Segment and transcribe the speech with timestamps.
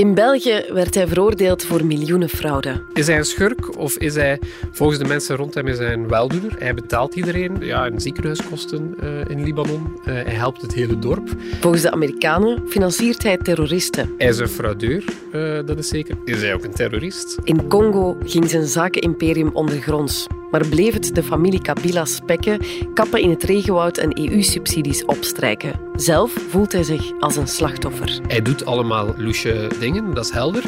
[0.00, 2.82] In België werd hij veroordeeld voor miljoenenfraude.
[2.92, 4.38] Is hij een schurk of is hij
[4.70, 6.56] volgens de mensen rond hem is hij een weldoener?
[6.58, 9.92] Hij betaalt iedereen ja, een ziekenhuiskosten uh, in Libanon.
[9.98, 11.28] Uh, hij helpt het hele dorp.
[11.60, 14.14] Volgens de Amerikanen financiert hij terroristen.
[14.18, 16.16] Hij is een fraudeur, uh, dat is zeker.
[16.24, 17.38] Is hij ook een terrorist?
[17.44, 20.26] In Congo ging zijn zakenimperium ondergronds.
[20.50, 22.60] Maar bleef het de familie Kabila spekken,
[22.94, 25.80] kappen in het regenwoud en EU-subsidies opstrijken.
[25.94, 28.20] Zelf voelt hij zich als een slachtoffer.
[28.26, 30.62] Hij doet allemaal loesje dingen, dat is helder.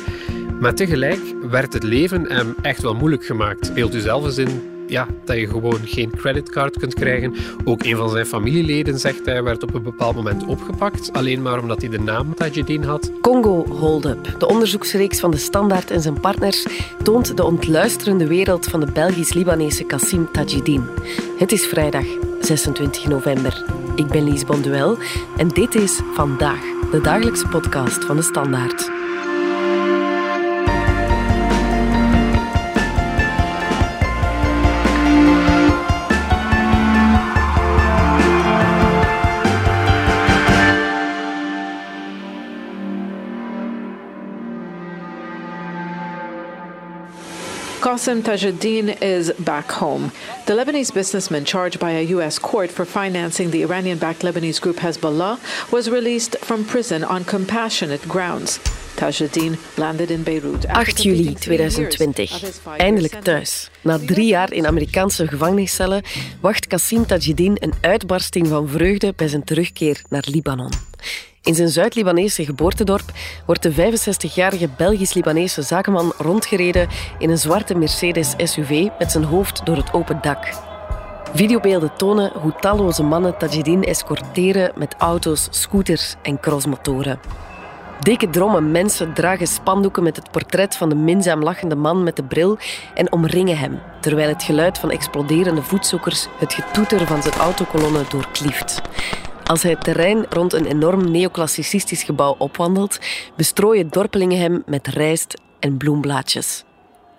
[0.60, 3.74] Maar tegelijk werd het leven hem echt wel moeilijk gemaakt.
[3.74, 7.34] Beeld u zelf eens in ja, dat je gewoon geen creditcard kunt krijgen.
[7.64, 11.60] Ook een van zijn familieleden zegt hij werd op een bepaald moment opgepakt, alleen maar
[11.60, 13.10] omdat hij de naam Tajedin had.
[13.20, 16.66] Congo Hold Up, de onderzoeksreeks van de Standaard en zijn partners,
[17.02, 20.84] toont de ontluisterende wereld van de Belgisch-Libanese Kassim Tajedin.
[21.38, 22.04] Het is vrijdag
[22.40, 23.64] 26 november.
[23.96, 24.98] Ik ben Lies Bonduel
[25.36, 29.01] en dit is Vandaag, de dagelijkse podcast van de Standaard.
[47.92, 50.12] Qasem Tajuddin is back home.
[50.46, 52.38] The Lebanese businessman charged by a U.S.
[52.38, 55.38] court for financing the Iranian backed Lebanese group Hezbollah
[55.70, 58.60] was released from prison on compassionate grounds.
[58.96, 60.66] Tajuddin landed in Beirut.
[60.66, 62.30] 8 juli 2020.
[62.78, 63.70] Eindelijk thuis.
[63.82, 66.02] Na drie jaar in Amerikaanse gevangeniscellen
[66.40, 70.72] wacht Qassim Tajuddin een uitbarsting van vreugde bij zijn terugkeer naar Libanon.
[71.44, 73.04] In zijn Zuid-Libanese geboortedorp
[73.46, 79.76] wordt de 65-jarige Belgisch-Libanese zakenman rondgereden in een zwarte Mercedes SUV met zijn hoofd door
[79.76, 80.54] het open dak.
[81.34, 87.20] Videobeelden tonen hoe talloze mannen Tajidin escorteren met auto's, scooters en crossmotoren.
[88.00, 92.24] Dikke drommen mensen dragen spandoeken met het portret van de minzaam lachende man met de
[92.24, 92.58] bril
[92.94, 98.80] en omringen hem, terwijl het geluid van exploderende voetzoekers het getoeter van zijn autokolonne doorklieft.
[99.52, 102.98] Als hij het terrein rond een enorm neoclassicistisch gebouw opwandelt,
[103.36, 106.64] bestrooien dorpelingen hem met rijst en bloemblaadjes.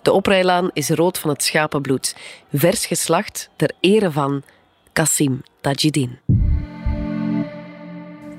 [0.02, 2.16] De oprijlaan is rood van het schapenbloed,
[2.54, 4.44] vers geslacht ter ere van
[4.94, 6.20] Kassim Tajidin.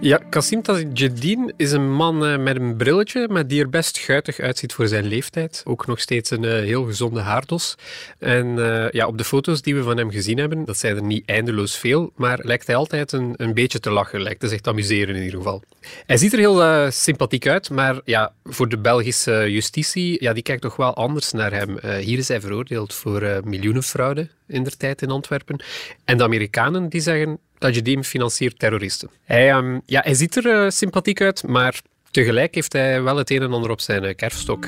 [0.05, 4.39] Ja, Kassim Tajedin is een man eh, met een brilletje, maar die er best guitig
[4.39, 5.63] uitziet voor zijn leeftijd.
[5.67, 7.75] Ook nog steeds een eh, heel gezonde haardos.
[8.19, 11.03] En eh, ja, op de foto's die we van hem gezien hebben, dat zijn er
[11.03, 14.23] niet eindeloos veel, maar lijkt hij altijd een, een beetje te lachen.
[14.23, 15.63] Lijkt hij zich te amuseren in ieder geval.
[16.07, 20.63] Hij ziet er heel sympathiek uit, maar ja, voor de Belgische justitie, ja, die kijkt
[20.63, 21.79] toch wel anders naar hem.
[21.99, 25.63] hier is hij veroordeeld voor miljoenenfraude in der tijd in Antwerpen.
[26.05, 29.11] En de Amerikanen die zeggen Tajedim financiert terroristen.
[29.25, 33.31] Hij, um, ja, hij ziet er uh, sympathiek uit, maar tegelijk heeft hij wel het
[33.31, 34.67] een en ander op zijn uh, kerfstok.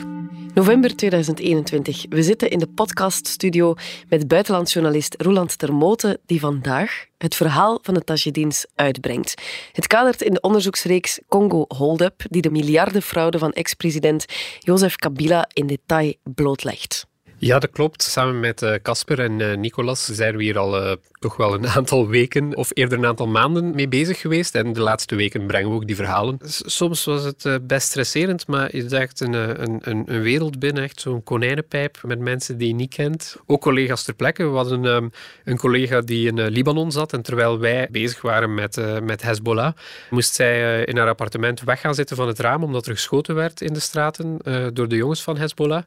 [0.54, 2.04] November 2021.
[2.08, 3.74] We zitten in de podcaststudio
[4.08, 9.42] met buitenlandsjournalist Roland Termote, die vandaag het verhaal van de Tajedins uitbrengt.
[9.72, 14.24] Het kadert in de onderzoeksreeks Congo Hold Up, die de miljardenfraude van ex-president
[14.58, 17.06] Joseph Kabila in detail blootlegt.
[17.38, 18.02] Ja, dat klopt.
[18.02, 20.92] Samen met Casper en uh, Nicolas zijn we hier al uh,
[21.26, 24.54] toch wel een aantal weken, of eerder een aantal maanden mee bezig geweest.
[24.54, 26.38] En de laatste weken brengen we ook die verhalen.
[26.46, 30.82] Soms was het uh, best stresserend, maar je zegt een, een, een, een, wereld binnen,
[30.82, 33.36] echt zo'n konijnenpijp met mensen die je niet kent.
[33.46, 34.48] Ook collega's ter plekke.
[34.48, 35.10] We hadden um,
[35.44, 39.72] een collega die in Libanon zat en terwijl wij bezig waren met, met Hezbollah,
[40.10, 43.60] moest zij in haar appartement weg gaan zitten van het raam omdat er geschoten werd
[43.60, 44.38] in de straten
[44.72, 45.82] door de jongens van Hezbollah.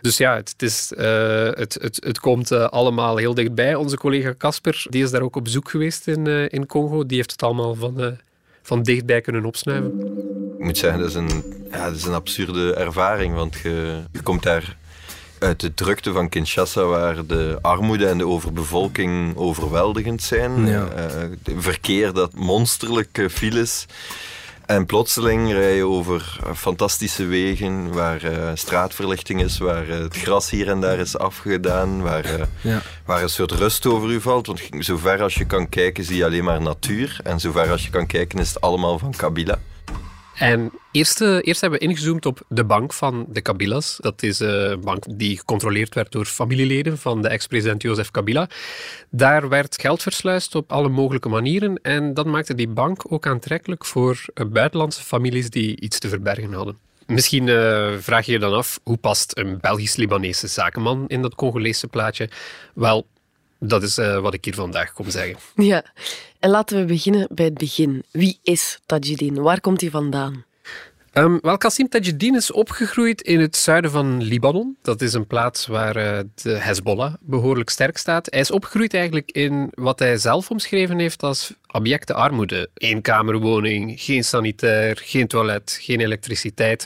[0.00, 3.74] Dus ja, het, is het, het, het komt allemaal heel dichtbij.
[3.74, 7.06] Onze collega Casper, die is daar ook op bezoek geweest in, uh, in Congo.
[7.06, 8.18] Die heeft het allemaal van,
[8.62, 9.92] van dichtbij kunnen opsnuiven.
[10.58, 13.34] Ik moet zeggen, dat is een, ja, dat is een absurde ervaring.
[13.34, 14.76] Want je, je komt daar
[15.38, 20.66] uit de drukte van Kinshasa, waar de armoede en de overbevolking overweldigend zijn.
[20.66, 20.88] Ja.
[21.56, 23.86] verkeer dat monsterlijk files.
[24.66, 30.50] En plotseling rij je over fantastische wegen waar uh, straatverlichting is, waar uh, het gras
[30.50, 32.82] hier en daar is afgedaan, waar, uh, ja.
[33.04, 34.46] waar een soort rust over u valt.
[34.46, 37.20] Want zover als je kan kijken zie je alleen maar natuur.
[37.24, 39.58] En zover als je kan kijken is het allemaal van Kabila.
[40.34, 43.98] En eerst, eerst hebben we ingezoomd op de bank van de Kabilas.
[44.00, 48.48] Dat is een bank die gecontroleerd werd door familieleden van de ex-president Joseph Kabila.
[49.10, 51.78] Daar werd geld versluist op alle mogelijke manieren.
[51.82, 56.78] En dat maakte die bank ook aantrekkelijk voor buitenlandse families die iets te verbergen hadden.
[57.06, 57.48] Misschien
[58.00, 62.28] vraag je je dan af, hoe past een Belgisch-Libanese zakenman in dat Congolese plaatje?
[62.74, 63.06] Wel,
[63.58, 65.36] dat is wat ik hier vandaag kom zeggen.
[65.54, 65.84] Ja,
[66.44, 68.02] en laten we beginnen bij het begin.
[68.10, 69.42] Wie is Tajidin?
[69.42, 70.44] Waar komt hij vandaan?
[71.18, 74.76] Um, wel, Qasim Tajeddin is opgegroeid in het zuiden van Libanon.
[74.82, 78.26] Dat is een plaats waar uh, de Hezbollah behoorlijk sterk staat.
[78.30, 82.68] Hij is opgegroeid eigenlijk in wat hij zelf omschreven heeft als abjecte armoede.
[82.74, 86.84] Eenkamerwoning, geen sanitair, geen toilet, geen elektriciteit.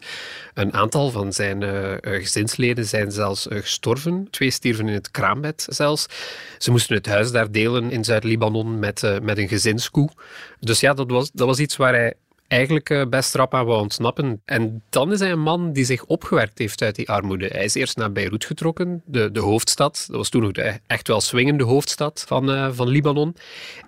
[0.54, 4.28] Een aantal van zijn uh, gezinsleden zijn zelfs gestorven.
[4.30, 6.06] Twee stierven in het kraambed zelfs.
[6.58, 10.10] Ze moesten het huis daar delen in Zuid-Libanon met, met een gezinskoe.
[10.60, 12.14] Dus ja, dat was, dat was iets waar hij
[12.48, 14.42] eigenlijk eh, best rap aan wou ontsnappen.
[14.44, 17.46] En dan is hij een man die zich opgewerkt heeft uit die armoede.
[17.46, 20.04] Hij is eerst naar Beirut getrokken, de, de hoofdstad.
[20.06, 23.36] Dat was toen nog de echt wel swingende hoofdstad van, uh, van Libanon.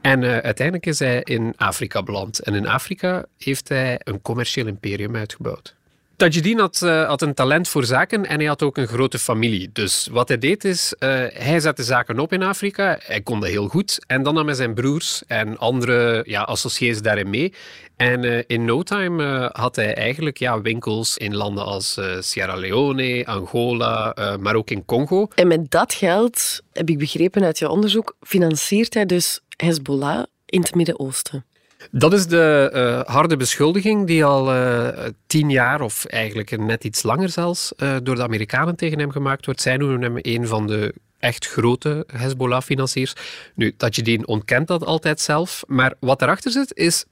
[0.03, 2.39] En uh, uiteindelijk is hij in Afrika beland.
[2.39, 5.75] En in Afrika heeft hij een commercieel imperium uitgebouwd.
[6.17, 9.71] Tajuddin had, had, een talent voor zaken en hij had ook een grote familie.
[9.73, 12.99] Dus wat hij deed is, hij zette zaken op in Afrika.
[13.03, 13.99] Hij kon dat heel goed.
[14.07, 16.57] En dan nam hij zijn broers en andere ja,
[17.01, 17.53] daarin mee.
[18.01, 23.27] En uh, in no time had hij eigenlijk ja, winkels in landen als Sierra Leone,
[23.27, 25.29] Angola, maar ook in Congo.
[25.35, 30.61] En met dat geld, heb ik begrepen uit je onderzoek, financiert hij dus Hezbollah in
[30.61, 31.45] het Midden-Oosten.
[31.91, 34.89] Dat is de uh, harde beschuldiging die al uh,
[35.27, 39.45] tien jaar, of eigenlijk net iets langer zelfs, uh, door de Amerikanen tegen hem gemaakt
[39.45, 39.61] wordt.
[39.61, 43.15] Zij noemen hem een van de echt grote Hezbollah-financiers.
[43.55, 47.05] Nu, Tajidin ontkent dat altijd zelf, maar wat erachter zit is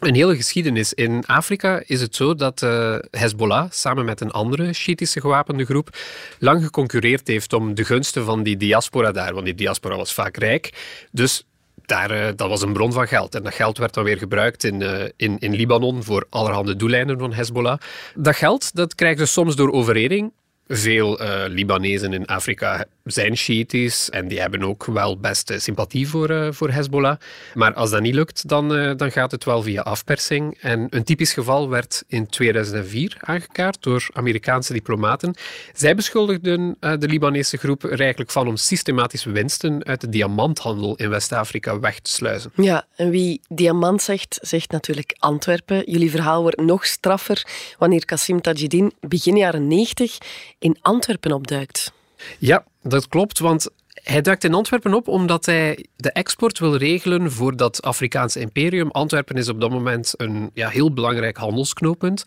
[0.00, 0.92] een hele geschiedenis.
[0.92, 5.96] In Afrika is het zo dat uh, Hezbollah samen met een andere Shiïtische gewapende groep
[6.38, 10.36] lang geconcureerd heeft om de gunsten van die diaspora daar, want die diaspora was vaak
[10.36, 10.72] rijk.
[11.12, 11.44] Dus
[11.86, 13.34] daar, uh, dat was een bron van geld.
[13.34, 17.18] En dat geld werd dan weer gebruikt in, uh, in, in Libanon voor allerhande doeleinden
[17.18, 17.78] van Hezbollah.
[18.14, 20.32] Dat geld dat krijgen ze soms door overreding.
[20.68, 26.30] Veel uh, Libanezen in Afrika zijn Shiïtisch en die hebben ook wel best sympathie voor,
[26.30, 27.16] uh, voor Hezbollah.
[27.54, 30.58] Maar als dat niet lukt, dan, dan gaat het wel via afpersing.
[30.60, 35.34] En een typisch geval werd in 2004 aangekaart door Amerikaanse diplomaten.
[35.74, 41.08] Zij beschuldigden de Libanese groep er eigenlijk van om systematisch winsten uit de diamanthandel in
[41.08, 42.52] West-Afrika weg te sluizen.
[42.54, 45.90] Ja, en wie diamant zegt, zegt natuurlijk Antwerpen.
[45.90, 47.46] Jullie verhaal wordt nog straffer
[47.78, 50.18] wanneer Qasim Tajdin begin jaren 90
[50.58, 51.92] in Antwerpen opduikt.
[52.38, 53.68] Ja, dat klopt, want
[54.06, 58.90] hij duikt in Antwerpen op omdat hij de export wil regelen voor dat Afrikaanse imperium.
[58.90, 62.24] Antwerpen is op dat moment een ja, heel belangrijk handelsknooppunt.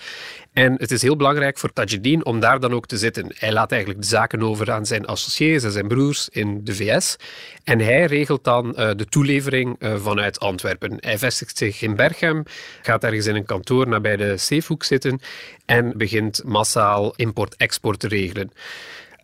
[0.54, 3.36] En het is heel belangrijk voor Tajuddin om daar dan ook te zitten.
[3.38, 7.16] Hij laat eigenlijk de zaken over aan zijn associés en zijn broers in de VS.
[7.64, 10.98] En hij regelt dan uh, de toelevering uh, vanuit Antwerpen.
[11.00, 12.44] Hij vestigt zich in Berchem,
[12.82, 15.20] gaat ergens in een kantoor nabij de Zeevoek zitten
[15.66, 18.52] en begint massaal import-export te regelen.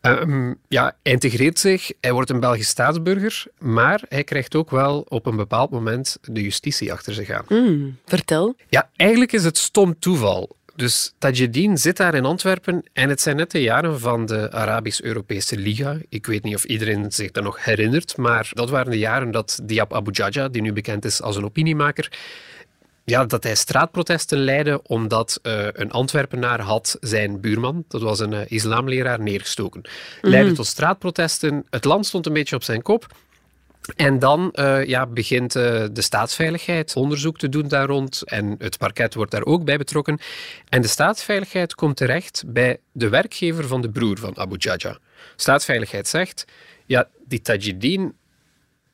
[0.06, 5.06] Um, ja, hij integreert zich, hij wordt een Belgisch staatsburger, maar hij krijgt ook wel
[5.08, 7.46] op een bepaald moment de justitie achter zich aan.
[7.48, 8.56] Mm, vertel.
[8.70, 10.56] Ja, eigenlijk is het stom toeval.
[10.76, 15.58] Dus Tajeddin zit daar in Antwerpen en het zijn net de jaren van de Arabisch-Europese
[15.58, 15.98] Liga.
[16.10, 19.60] Ik weet niet of iedereen zich dat nog herinnert, maar dat waren de jaren dat
[19.64, 22.12] Diab Abu Jaja, die nu bekend is als een opiniemaker,
[23.06, 28.32] ja, dat hij straatprotesten leidde omdat uh, een Antwerpenaar had zijn buurman, dat was een
[28.32, 29.82] uh, islamleraar, neergestoken.
[30.22, 30.30] Mm.
[30.30, 31.66] Leidde tot straatprotesten.
[31.70, 33.06] Het land stond een beetje op zijn kop.
[33.96, 38.22] En dan uh, ja, begint de staatsveiligheid onderzoek te doen daar rond.
[38.24, 40.20] En het parket wordt daar ook bij betrokken.
[40.70, 44.98] En de staatsveiligheid komt terecht bij de werkgever van de broer van Abu Jaja.
[45.36, 46.46] Staatsveiligheid zegt,
[46.86, 48.16] ja, die Tajuddin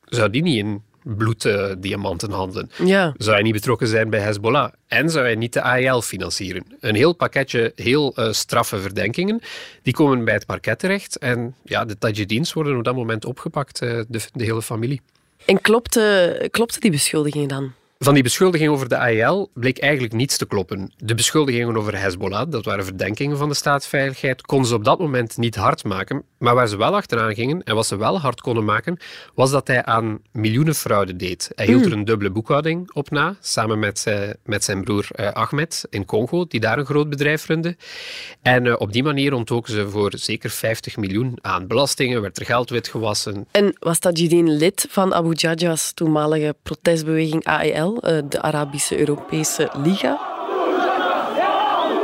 [0.04, 2.70] zou die niet in bloeddiamanten handelen.
[2.84, 3.14] Ja.
[3.16, 4.72] Zou hij niet betrokken zijn bij Hezbollah?
[4.86, 6.64] En zou hij niet de AEL financieren?
[6.80, 9.40] Een heel pakketje heel uh, straffe verdenkingen.
[9.82, 11.18] Die komen bij het parket terecht.
[11.18, 15.00] En ja, de Tajuddins worden op dat moment opgepakt, uh, de, de, hele familie.
[15.44, 17.72] En klopte, klopte die beschuldiging dan?
[18.04, 20.92] Van die beschuldigingen over de AEL bleek eigenlijk niets te kloppen.
[20.96, 25.36] De beschuldigingen over Hezbollah, dat waren verdenkingen van de staatsveiligheid, konden ze op dat moment
[25.36, 26.22] niet hard maken.
[26.38, 28.96] Maar waar ze wel achteraan gingen en wat ze wel hard konden maken,
[29.34, 31.50] was dat hij aan miljoenen fraude deed.
[31.54, 35.30] Hij hield er een dubbele boekhouding op na, samen met, uh, met zijn broer uh,
[35.30, 37.76] Ahmed in Congo, die daar een groot bedrijf runde.
[38.42, 42.46] En uh, op die manier ontdoken ze voor zeker 50 miljoen aan belastingen, werd er
[42.46, 43.46] geld witgewassen.
[43.50, 47.91] En was Tajidin lid van Abu Jaja's toenmalige protestbeweging AEL?
[48.00, 50.30] De Arabische Europese Liga.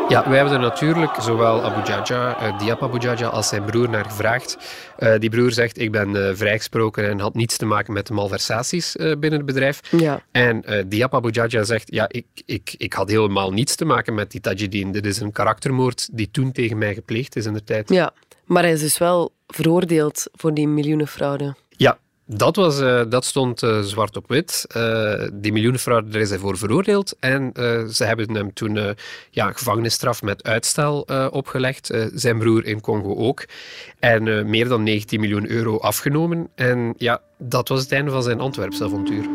[0.09, 3.89] Ja, wij hebben er natuurlijk zowel Abu Jaja, uh, Diab Abu Jaja als zijn broer
[3.89, 4.57] naar gevraagd.
[4.99, 8.13] Uh, die broer zegt, ik ben uh, vrijgesproken en had niets te maken met de
[8.13, 9.81] malversaties binnen het bedrijf.
[9.91, 10.23] Ja.
[10.31, 14.31] En Diab Abu Jaja zegt, ja, ik, ik, ik had helemaal niets te maken met
[14.31, 14.93] die Tajuddin.
[14.93, 17.89] Dit is een karaktermoord die toen tegen mij gepleegd is in de tijd.
[17.89, 18.13] Ja,
[18.45, 21.55] maar hij is dus wel veroordeeld voor die miljoenenfraude.
[21.69, 21.99] Ja,
[22.31, 24.67] Dat, was, uh, dat stond uh, zwart op wit.
[24.77, 27.17] Uh, die miljoenenfraude, daar is hij voor veroordeeld.
[27.21, 27.53] En
[27.93, 28.97] ze hebben hem toen
[29.31, 31.91] ja, gevangenisstraf met uitstel opgelegd.
[32.15, 33.45] zijn broer in Congo ook.
[33.99, 36.49] En meer dan 19 miljoen euro afgenomen.
[36.55, 39.29] En ja, dat was het einde van zijn Antwerpse avontuur.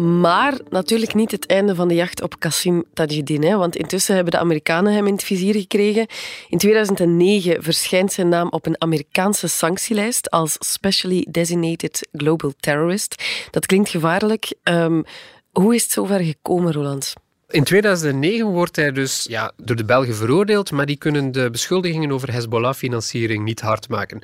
[0.00, 3.42] Maar natuurlijk niet het einde van de jacht op Kassim Tajuddin.
[3.42, 6.06] Hè, want intussen hebben de Amerikanen hem in het vizier gekregen.
[6.48, 13.22] In 2009 verschijnt zijn naam op een Amerikaanse sanctielijst als Specially Designated Global Terrorist.
[13.50, 14.54] Dat klinkt gevaarlijk.
[14.62, 15.04] Um,
[15.50, 17.12] hoe is het zover gekomen, Roland?
[17.48, 22.12] In 2009 wordt hij dus ja, door de Belgen veroordeeld, maar die kunnen de beschuldigingen
[22.12, 24.22] over Hezbollah-financiering niet hard maken.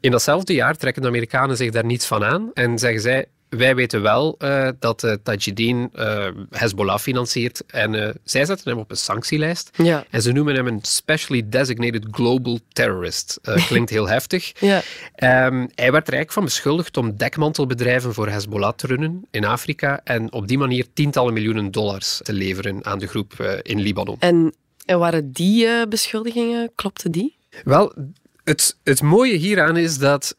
[0.00, 3.74] In datzelfde jaar trekken de Amerikanen zich daar niets van aan en zeggen zij: wij
[3.74, 7.62] weten wel uh, dat uh, Tajidin uh, Hezbollah financiert.
[7.66, 9.70] En zij zetten hem op een sanctielijst.
[9.76, 10.04] Ja.
[10.10, 13.40] En ze noemen hem een specially designated global terrorist.
[13.68, 14.52] klinkt heel heftig.
[14.60, 14.76] Ja.
[15.46, 20.00] Um, hij werd er eigenlijk van beschuldigd om dekmantelbedrijven voor Hezbollah te runnen in Afrika.
[20.04, 24.16] En op die manier tientallen miljoenen dollars te leveren aan de groep in Libanon.
[24.18, 27.36] En, en waren die beschuldigingen, klopte die?
[27.64, 27.94] Wel,
[28.44, 30.34] het, het mooie hieraan is dat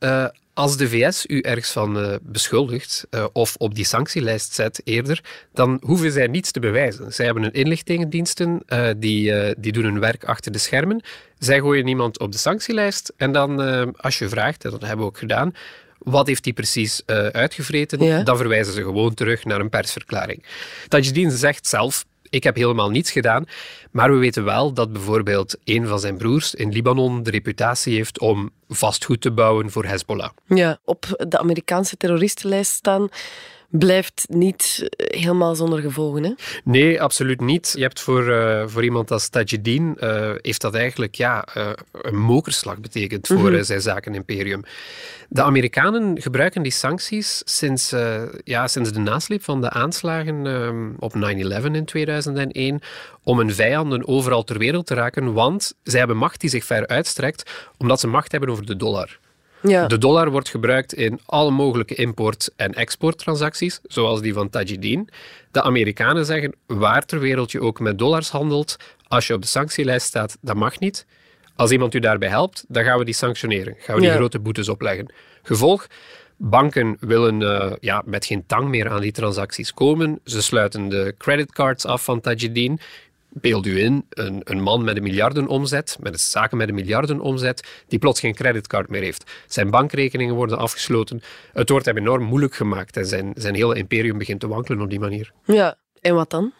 [0.59, 5.23] als de VS u ergens van uh, beschuldigt uh, of op die sanctielijst zet eerder,
[5.53, 7.13] dan hoeven zij niets te bewijzen.
[7.13, 11.03] Zij hebben hun inlichtingendiensten, uh, die, die doen hun werk achter de schermen.
[11.37, 13.59] Zij gooien iemand op de sanctielijst en dan,
[14.01, 15.55] als je vraagt, en dat hebben we ook gedaan,
[15.97, 17.01] wat heeft hij precies
[17.31, 18.23] uitgevreten, ja.
[18.23, 20.43] dan verwijzen ze gewoon terug naar een persverklaring.
[20.87, 23.45] Tajdin zegt zelf ik heb helemaal niets gedaan.
[23.91, 28.19] Maar we weten wel dat bijvoorbeeld een van zijn broers in Libanon de reputatie heeft
[28.19, 30.29] om vastgoed te bouwen voor Hezbollah.
[30.45, 33.09] Ja, op de Amerikaanse terroristenlijst staan
[33.69, 36.23] blijft niet helemaal zonder gevolgen.
[36.23, 36.33] Hè?
[36.63, 37.73] Nee, absoluut niet.
[37.75, 42.19] Je hebt voor, uh, voor iemand als Tajedin, uh, heeft dat eigenlijk ja, uh, een
[42.19, 44.63] mokerslag betekend voor mm zijn zakenimperium.
[45.29, 47.93] De Amerikanen gebruiken die sancties sinds,
[48.43, 52.79] ja, sinds de nasleep van de aanslagen op 9-11 in 2001
[53.23, 56.87] om hun vijanden overal ter wereld te raken, want zij hebben macht die zich ver
[56.87, 59.19] uitstrekt, omdat ze macht hebben over de dollar.
[59.61, 59.87] Ja.
[59.87, 65.09] De dollar wordt gebruikt in alle mogelijke import- en exporttransacties, zoals die van Tajidin.
[65.51, 69.47] De Amerikanen zeggen, waar ter wereld je ook met dollars handelt, als je op de
[69.47, 71.05] sanctielijst staat, dat mag niet.
[71.55, 73.75] Als iemand u daarbij helpt, dan gaan we die sanctioneren.
[73.77, 75.13] Gaan we die grote boetes opleggen.
[75.43, 75.87] Gevolg,
[76.37, 80.19] banken willen uh, ja, met geen tang meer aan die transacties komen.
[80.23, 82.79] Ze sluiten de creditcards af van Tajidin
[83.41, 87.67] beeld u in, een, een man met een miljardenomzet, met een zaken met een miljardenomzet,
[87.87, 89.31] die plots geen creditcard meer heeft.
[89.47, 91.21] Zijn bankrekeningen worden afgesloten.
[91.53, 94.89] Het wordt hem enorm moeilijk gemaakt en zijn, zijn hele imperium begint te wankelen op
[94.89, 95.31] die manier.
[95.45, 96.53] Ja, en wat dan?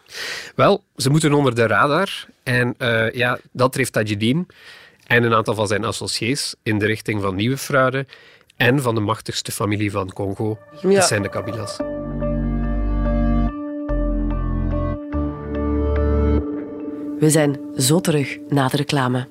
[0.54, 2.26] Wel, ze moeten onder de radar.
[2.42, 4.46] En uh, ja, dat treft Tajidin
[5.06, 8.06] en een aantal van zijn associés in de richting van nieuwe fraude
[8.56, 10.58] en van de machtigste familie van Congo.
[10.82, 10.90] Ja.
[10.90, 11.78] Dat zijn de Kabilas.
[17.20, 19.28] We zijn zo terug na de reclame.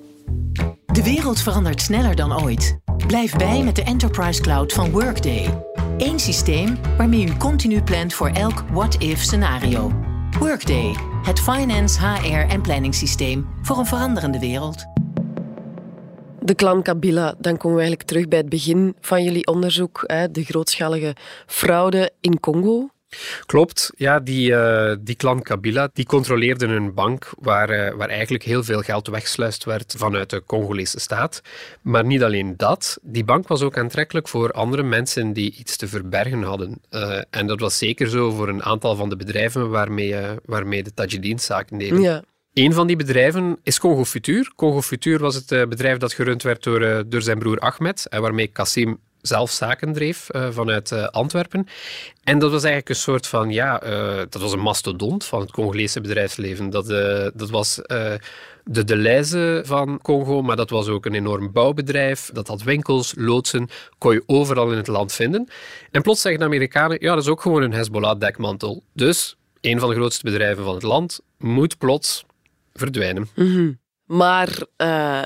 [0.85, 2.79] De wereld verandert sneller dan ooit.
[3.07, 5.63] Blijf bij met de Enterprise Cloud van Workday.
[5.97, 9.91] Eén systeem waarmee u continu plant voor elk what-if scenario.
[10.39, 14.85] Workday, het finance, HR en planningssysteem voor een veranderende wereld.
[16.39, 20.43] De clan Kabila, dan komen we eigenlijk terug bij het begin van jullie onderzoek, de
[20.43, 21.15] grootschalige
[21.45, 22.89] fraude in Congo.
[23.45, 28.43] Klopt, ja, die, uh, die klan Kabila die controleerde een bank waar, uh, waar eigenlijk
[28.43, 31.41] heel veel geld wegsluist werd vanuit de Congolese staat.
[31.81, 35.87] Maar niet alleen dat, die bank was ook aantrekkelijk voor andere mensen die iets te
[35.87, 36.81] verbergen hadden.
[36.91, 40.93] Uh, en dat was zeker zo voor een aantal van de bedrijven waarmee, waarmee de
[40.93, 42.01] Tajidin zaken deden.
[42.01, 42.23] Ja.
[42.53, 44.51] Een van die bedrijven is Congo Futur.
[44.55, 48.47] Congo Futur was het bedrijf dat gerund werd door, door zijn broer Ahmed en waarmee
[48.47, 51.67] Kassim zelf zaken dreef uh, vanuit uh, Antwerpen.
[52.23, 55.51] En dat was eigenlijk een soort van, ja, uh, dat was een mastodont van het
[55.51, 56.69] Congolese bedrijfsleven.
[56.69, 56.87] Dat,
[57.35, 57.75] dat was
[58.63, 62.29] de Deleuze van Congo, maar dat was ook een enorm bouwbedrijf.
[62.33, 65.49] Dat had winkels, loodsen, kon je overal in het land vinden.
[65.91, 68.83] En plots zeggen de Amerikanen, ja, dat is ook gewoon een Hezbollah-dekmantel.
[68.93, 72.25] Dus een van de grootste bedrijven van het land moet plots
[72.73, 73.29] verdwijnen.
[73.35, 73.79] -hmm.
[74.05, 74.65] Maar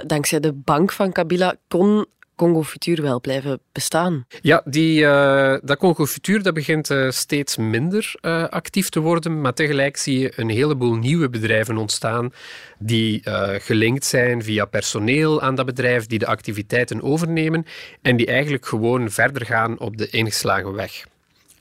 [0.05, 2.05] dankzij de bank van Kabila kon
[2.43, 4.25] Congo Futur wel blijven bestaan.
[4.41, 9.41] Ja, die, uh, dat Congo Futur dat begint uh, steeds minder uh, actief te worden,
[9.41, 12.33] maar tegelijk zie je een heleboel nieuwe bedrijven ontstaan
[12.79, 13.21] die
[13.59, 17.65] gelinkt zijn via personeel aan dat bedrijf, die de activiteiten overnemen
[18.01, 21.05] en die eigenlijk gewoon verder gaan op de ingeslagen weg.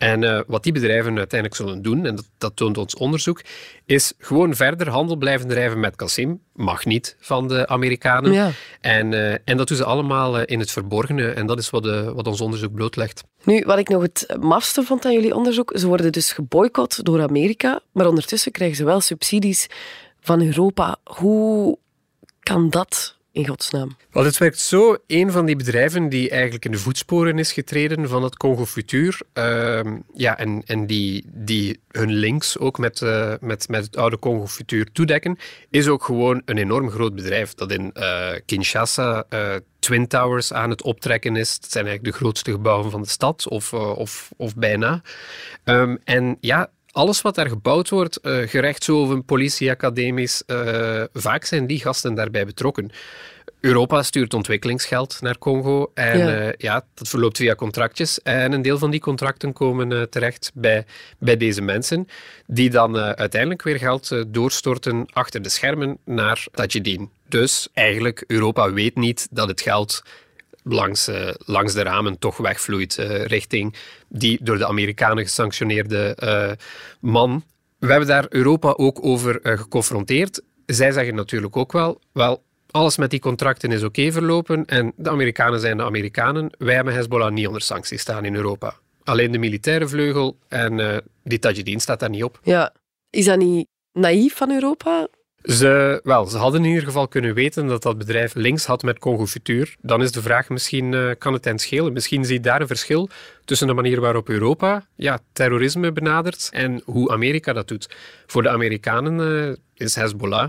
[0.02, 3.40] En uh, wat die bedrijven uiteindelijk zullen doen, en dat, dat, toont ons onderzoek,
[3.87, 6.40] is gewoon verder handel blijven drijven met Kassim.
[6.52, 8.32] Mag niet van de Amerikanen.
[8.32, 8.50] Ja.
[8.80, 11.30] En, uh, en dat doen ze allemaal uh, in het verborgene.
[11.30, 13.23] En dat is wat, wat ons onderzoek blootlegt.
[13.44, 17.23] Nu, wat ik nog het mafste vond aan jullie onderzoek, ze worden dus geboycott door
[17.23, 19.66] Amerika, maar ondertussen krijgen ze wel subsidies
[20.21, 20.97] van Europa.
[21.04, 21.78] Hoe
[22.40, 23.97] kan dat in godsnaam?
[24.11, 24.97] Wel, het werkt zo.
[25.07, 29.21] Een van die bedrijven die eigenlijk in de voetsporen is getreden van het Congo Futur,
[29.35, 29.81] uh,
[30.15, 34.47] ja, en, en die, die hun links ook met, uh, met, met het oude Congo
[34.47, 35.39] Futur toedekken,
[35.71, 40.71] is ook gewoon een enorm groot bedrijf dat in uh, Kinshasa uh, Twin Towers aan
[40.71, 41.59] het optrekken is.
[41.61, 45.03] Dat zijn eigenlijk de grootste gebouwen van de stad, of, of, of bijna.
[45.65, 51.81] Um, en ja, alles wat daar gebouwd wordt, uh, gerechtshoven, politieacademies, uh, vaak zijn die
[51.81, 52.91] gasten daarbij betrokken.
[53.61, 56.47] Europa stuurt ontwikkelingsgeld naar Congo en ja.
[56.47, 56.85] Uh, ja.
[56.95, 58.23] dat verloopt via contractjes.
[58.23, 60.85] En een deel van die contracten komen terecht bij,
[61.19, 62.09] bij deze mensen,
[62.47, 67.11] die dan uiteindelijk weer geld doorstorten achter de schermen naar Tajidin.
[67.29, 70.03] Dus eigenlijk, Europa weet niet dat het geld
[70.62, 73.75] langs, uh, langs de ramen toch wegvloeit uh, richting
[74.09, 76.52] die door de Amerikanen gesanctioneerde uh,
[77.00, 77.45] man.
[77.78, 80.42] We hebben daar Europa ook over geconfronteerd.
[80.66, 85.11] Zij zeggen natuurlijk ook wel, wel, alles met die contracten is oké verlopen en de
[85.11, 86.50] Amerikanen zijn de Amerikanen.
[86.59, 88.75] Wij hebben Hezbollah niet onder sancties staan in Europa.
[89.04, 92.40] Alleen de militaire vleugel en die Tajidin staat daar niet op.
[92.42, 92.75] Ja,
[93.11, 95.09] is dat niet naïef van Europa?
[95.43, 98.99] Ze, wel, ze hadden in ieder geval kunnen weten dat dat bedrijf links had met
[98.99, 99.75] Congo Futur.
[99.81, 101.93] Dan is de vraag misschien, uh, kan het hen schelen?
[101.93, 103.09] Misschien zie je daar een verschil
[103.45, 107.89] tussen de manier waarop Europa ja, terrorisme benadert en hoe Amerika dat doet.
[108.27, 110.49] Voor de Amerikanen uh, is Hezbollah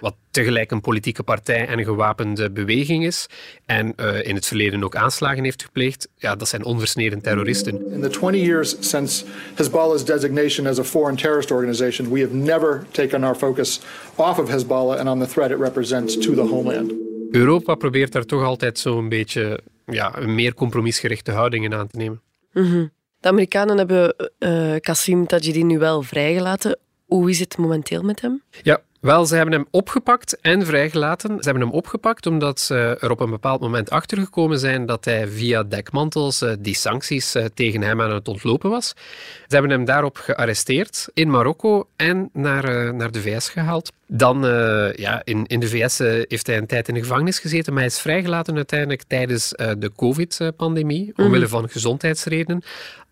[0.00, 3.26] wat tegelijk een politieke partij en een gewapende beweging is
[3.66, 7.92] en uh, in het verleden ook aanslagen heeft gepleegd, ja, dat zijn onversneden terroristen.
[7.92, 9.24] In the 20 years since
[9.54, 13.80] Hezbollah's designation as a foreign terrorist organization, we have never taken our focus
[14.14, 16.92] off of Hezbollah and on the threat it represents to the homeland.
[17.30, 22.22] Europa probeert daar toch altijd zo'n beetje ja, een meer compromisgerichte houdingen aan te nemen.
[22.52, 22.90] Mm -hmm.
[23.20, 26.78] De Amerikanen hebben uh, Kassim Tajidin nu wel vrijgelaten.
[27.06, 28.42] Hoe is het momenteel met hem?
[28.62, 31.30] Ja, wel, ze hebben hem opgepakt en vrijgelaten.
[31.30, 35.28] Ze hebben hem opgepakt omdat ze er op een bepaald moment achtergekomen zijn dat hij
[35.28, 38.94] via dekmantels eh, die sancties eh, tegen hem aan het ontlopen was.
[39.46, 43.92] Ze hebben hem daarop gearresteerd in Marokko en naar, eh, naar de VS gehaald.
[44.08, 44.40] Dan,
[44.96, 47.90] ja, in, in de VS heeft hij een tijd in de gevangenis gezeten, maar hij
[47.90, 51.26] is vrijgelaten uiteindelijk tijdens de COVID-pandemie, mhm.
[51.26, 52.62] omwille van gezondheidsredenen.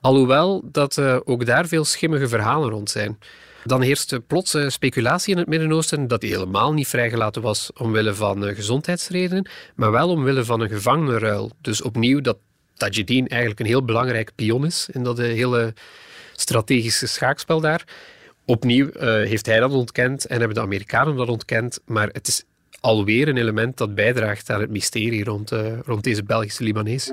[0.01, 3.19] Alhoewel dat ook daar veel schimmige verhalen rond zijn.
[3.64, 8.48] Dan heerste plots speculatie in het Midden-Oosten dat hij helemaal niet vrijgelaten was omwille van
[8.48, 11.50] uh, gezondheidsredenen, maar wel omwille van een gevangenenruil.
[11.61, 12.37] Dus opnieuw dat
[12.74, 15.74] Tajidin eigenlijk een heel belangrijk pion is in dat eh, hele
[16.33, 17.85] strategische schaakspel daar.
[18.44, 22.44] Opnieuw heeft hij dat ontkend en hebben de Amerikanen dat ontkend, maar het is
[22.81, 25.53] alweer een element dat bijdraagt aan het mysterie rond,
[25.85, 27.12] rond deze Belgische Libanees.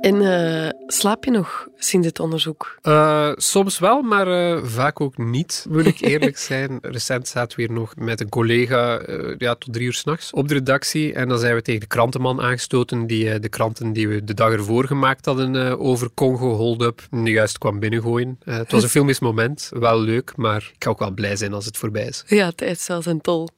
[0.00, 2.78] En uh, slaap je nog sinds het onderzoek?
[2.82, 6.78] Uh, soms wel, maar uh, vaak ook niet, moet ik eerlijk zijn.
[6.82, 9.00] Recent zaten we hier nog met een collega
[9.38, 11.12] ja, tot drie uur s'nachts op de redactie.
[11.12, 14.52] En dan zijn we tegen de krantenman aangestoten, die de kranten die we de dag
[14.52, 18.38] ervoor gemaakt hadden over Congo hold-up, juist kwam binnengooien.
[18.44, 21.64] het was een filmisch moment, wel leuk, maar ik ga ook wel blij zijn als
[21.64, 22.24] het voorbij is.
[22.26, 23.48] Ja, tijd zelfs een tol.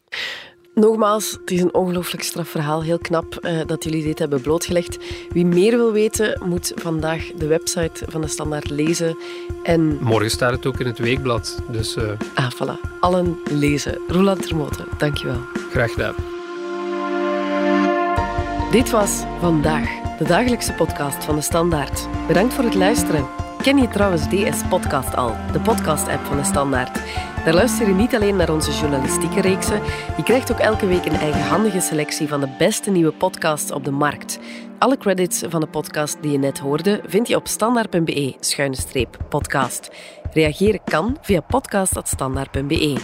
[0.74, 2.82] Nogmaals, het is een ongelooflijk strafverhaal.
[2.82, 4.98] Heel knap uh, dat jullie dit hebben blootgelegd.
[5.32, 9.16] Wie meer wil weten, moet vandaag de website van de Standaard lezen.
[9.62, 9.98] En...
[10.00, 11.62] Morgen staat het ook in het weekblad.
[11.70, 12.10] Dus, uh...
[12.34, 13.00] Ah, voilà.
[13.00, 13.98] Allen lezen.
[14.08, 15.40] Roland Termoten, dankjewel.
[15.70, 16.14] Graag gedaan.
[18.70, 22.08] Dit was Vandaag, de dagelijkse podcast van de Standaard.
[22.26, 23.26] Bedankt voor het luisteren.
[23.62, 27.00] Ken je trouwens DS Podcast al, de podcast-app van de Standaard?
[27.44, 29.82] Daar luister je niet alleen naar onze journalistieke reeksen,
[30.16, 33.90] je krijgt ook elke week een eigenhandige selectie van de beste nieuwe podcasts op de
[33.90, 34.38] markt.
[34.78, 39.90] Alle credits van de podcast die je net hoorde vind je op standaard.be-podcast.
[40.32, 42.96] Reageren kan via podcast.standaard.be.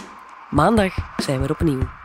[0.49, 1.98] Maandag zijn we er opnieuw.